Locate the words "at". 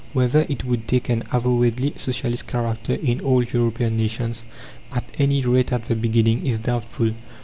4.91-5.05, 5.71-5.85